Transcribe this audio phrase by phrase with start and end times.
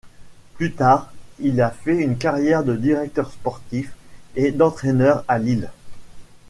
[0.55, 3.93] Plus tard, il a fait une carrière de directeur sportif
[4.35, 5.69] et d'entraîneur à Lille.